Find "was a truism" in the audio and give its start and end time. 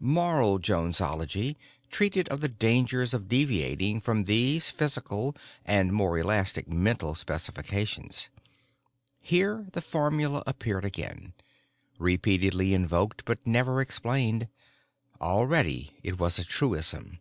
16.18-17.18